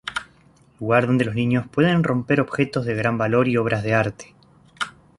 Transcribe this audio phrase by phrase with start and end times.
[0.79, 4.33] Lugar donde los niños pueden romper objetos de gran valor y obras de arte.